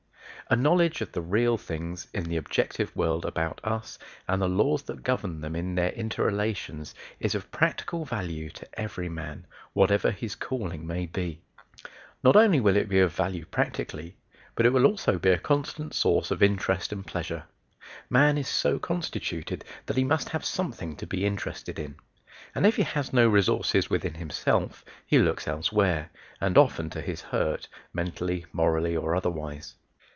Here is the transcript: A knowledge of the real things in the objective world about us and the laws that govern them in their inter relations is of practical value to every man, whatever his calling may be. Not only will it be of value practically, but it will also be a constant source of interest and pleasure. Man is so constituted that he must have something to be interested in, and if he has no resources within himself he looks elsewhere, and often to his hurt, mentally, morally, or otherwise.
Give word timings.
A 0.49 0.55
knowledge 0.57 0.99
of 0.99 1.13
the 1.13 1.21
real 1.21 1.57
things 1.57 2.07
in 2.13 2.25
the 2.25 2.35
objective 2.35 2.93
world 2.93 3.23
about 3.23 3.61
us 3.63 3.97
and 4.27 4.41
the 4.41 4.49
laws 4.49 4.83
that 4.83 5.01
govern 5.01 5.39
them 5.39 5.55
in 5.55 5.75
their 5.75 5.91
inter 5.91 6.25
relations 6.25 6.93
is 7.21 7.35
of 7.35 7.49
practical 7.51 8.03
value 8.03 8.49
to 8.49 8.67
every 8.77 9.07
man, 9.07 9.47
whatever 9.71 10.11
his 10.11 10.35
calling 10.35 10.85
may 10.85 11.05
be. 11.05 11.39
Not 12.21 12.35
only 12.35 12.59
will 12.59 12.75
it 12.75 12.89
be 12.89 12.99
of 12.99 13.13
value 13.15 13.45
practically, 13.45 14.17
but 14.55 14.65
it 14.65 14.73
will 14.73 14.85
also 14.85 15.17
be 15.17 15.29
a 15.29 15.37
constant 15.37 15.93
source 15.93 16.31
of 16.31 16.43
interest 16.43 16.91
and 16.91 17.07
pleasure. 17.07 17.45
Man 18.09 18.37
is 18.37 18.49
so 18.49 18.77
constituted 18.77 19.63
that 19.85 19.95
he 19.95 20.03
must 20.03 20.27
have 20.29 20.43
something 20.43 20.97
to 20.97 21.07
be 21.07 21.25
interested 21.25 21.79
in, 21.79 21.95
and 22.53 22.65
if 22.67 22.75
he 22.75 22.83
has 22.83 23.13
no 23.13 23.25
resources 23.29 23.89
within 23.89 24.15
himself 24.15 24.83
he 25.05 25.17
looks 25.17 25.47
elsewhere, 25.47 26.09
and 26.41 26.57
often 26.57 26.89
to 26.89 26.99
his 26.99 27.21
hurt, 27.21 27.69
mentally, 27.93 28.45
morally, 28.51 28.97
or 28.97 29.15
otherwise. 29.15 29.75